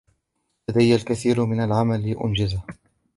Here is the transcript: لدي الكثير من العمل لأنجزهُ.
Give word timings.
لدي 0.69 0.95
الكثير 0.95 1.45
من 1.45 1.63
العمل 1.63 2.09
لأنجزهُ. 2.09 2.63